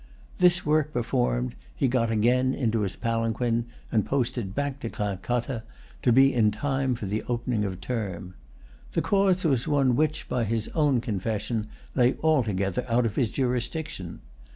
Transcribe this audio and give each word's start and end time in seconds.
This 0.39 0.65
work 0.65 0.93
performed, 0.93 1.53
he 1.75 1.87
got 1.87 2.09
again 2.09 2.55
into 2.55 2.79
his 2.79 2.95
palanquin, 2.95 3.65
and 3.91 4.03
posted 4.03 4.55
back 4.55 4.79
to 4.79 4.89
Calcutta, 4.89 5.61
to 6.01 6.11
be 6.11 6.33
in 6.33 6.49
time 6.49 6.95
for 6.95 7.05
the 7.05 7.21
opening 7.27 7.63
of 7.65 7.79
term. 7.81 8.33
The 8.93 9.03
cause 9.03 9.45
was 9.45 9.67
one 9.67 9.95
which, 9.95 10.27
by 10.27 10.43
his 10.45 10.69
own 10.69 11.01
confession, 11.01 11.67
lay 11.93 12.15
altogether 12.23 12.83
out 12.89 13.05
of 13.05 13.15
his 13.15 13.29
jurisdiction. 13.29 14.21